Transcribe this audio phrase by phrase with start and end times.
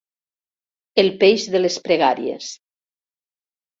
[1.03, 2.49] El peix de les pregàries.